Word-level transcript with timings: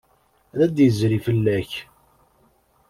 Ad 0.53 0.61
d-yezri 0.75 1.19
fell-ak. 1.25 1.71